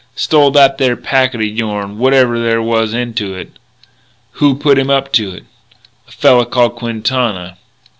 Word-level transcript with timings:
"Stole 0.15 0.49
that 0.49 0.79
there 0.79 0.95
packet 0.97 1.41
o' 1.41 1.43
yourn 1.43 1.99
whatever 1.99 2.41
there 2.41 2.59
was 2.59 2.91
into 2.91 3.35
it." 3.35 3.59
"Who 4.31 4.55
put 4.55 4.79
him 4.79 4.89
up 4.89 5.11
to 5.11 5.29
it?" 5.31 5.43
"A 6.07 6.11
fella 6.11 6.47
called 6.47 6.73
Quintana." 6.77 7.57